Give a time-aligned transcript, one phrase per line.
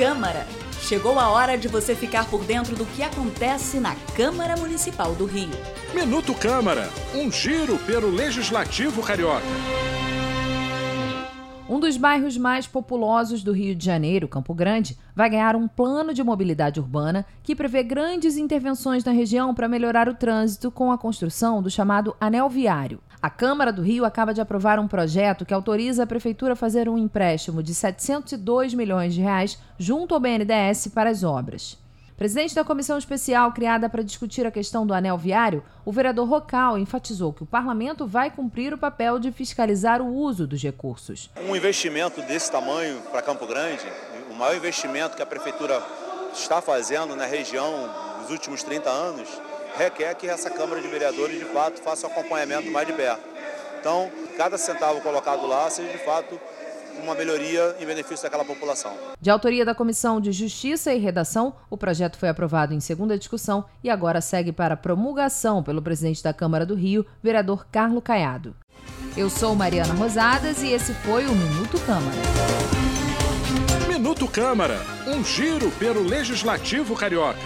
[0.00, 0.46] Câmara.
[0.80, 5.26] Chegou a hora de você ficar por dentro do que acontece na Câmara Municipal do
[5.26, 5.50] Rio.
[5.94, 9.44] Minuto Câmara, um giro pelo Legislativo Carioca.
[11.68, 16.14] Um dos bairros mais populosos do Rio de Janeiro, Campo Grande, vai ganhar um plano
[16.14, 20.96] de mobilidade urbana que prevê grandes intervenções na região para melhorar o trânsito com a
[20.96, 23.02] construção do chamado Anel Viário.
[23.22, 26.88] A Câmara do Rio acaba de aprovar um projeto que autoriza a prefeitura a fazer
[26.88, 31.76] um empréstimo de 702 milhões de reais junto ao BNDES para as obras.
[32.16, 36.78] Presidente da comissão especial criada para discutir a questão do anel viário, o vereador Rocal
[36.78, 41.30] enfatizou que o parlamento vai cumprir o papel de fiscalizar o uso dos recursos.
[41.46, 43.84] Um investimento desse tamanho para Campo Grande,
[44.30, 45.82] o maior investimento que a prefeitura
[46.32, 47.70] está fazendo na região
[48.22, 49.28] nos últimos 30 anos,
[49.76, 53.22] requer que essa Câmara de Vereadores de fato faça um acompanhamento mais de perto.
[53.80, 56.38] Então, cada centavo colocado lá seja de fato
[57.02, 58.92] uma melhoria em benefício daquela população.
[59.20, 63.64] De autoria da Comissão de Justiça e Redação, o projeto foi aprovado em segunda discussão
[63.82, 68.54] e agora segue para promulgação pelo presidente da Câmara do Rio, vereador Carlo Caiado.
[69.16, 72.16] Eu sou Mariana Rosadas e esse foi o Minuto Câmara.
[73.88, 77.38] Minuto Câmara, um giro pelo Legislativo Carioca.